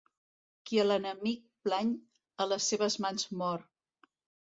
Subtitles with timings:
[0.69, 1.93] Qui a l'enemic plany,
[2.47, 3.67] a les seves mans mor.